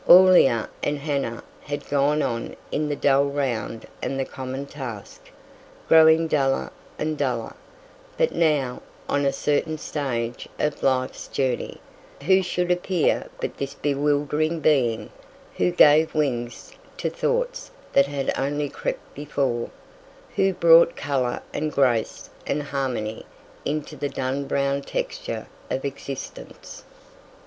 [0.09, 5.29] Aurelia and Hannah had gone on in the dull round and the common task,
[5.87, 7.53] growing duller and duller;
[8.17, 11.79] but now, on a certain stage of life's journey,
[12.23, 15.11] who should appear but this bewildering being,
[15.57, 19.69] who gave wings to thoughts that had only crept before;
[20.35, 23.23] who brought color and grace and harmony
[23.65, 26.83] into the dun brown texture of existence.